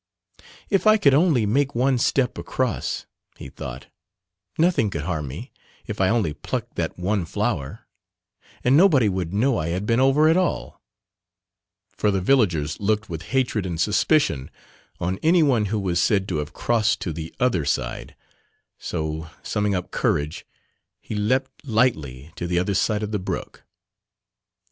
[0.71, 3.05] "If I could only make one step across,"
[3.37, 3.85] he thought,
[4.57, 5.51] "nothing could harm me
[5.85, 7.81] if I only plucked that one flower,
[8.63, 10.81] and nobody would know I had been over at all,"
[11.95, 14.49] for the villagers looked with hatred and suspicion
[14.99, 18.15] on anyone who was said to have crossed to the "other side,"
[18.79, 20.47] so summing up courage
[20.99, 23.65] he leapt lightly to the other side of the brook.